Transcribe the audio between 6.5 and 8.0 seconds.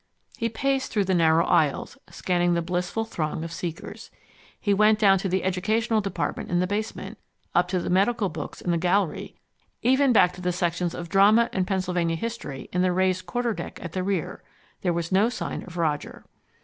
the basement, up to the